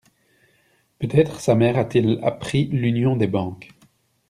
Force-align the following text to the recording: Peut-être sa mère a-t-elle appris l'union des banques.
Peut-être 0.97 1.39
sa 1.39 1.53
mère 1.53 1.77
a-t-elle 1.77 2.19
appris 2.23 2.65
l'union 2.71 3.15
des 3.15 3.27
banques. 3.27 3.69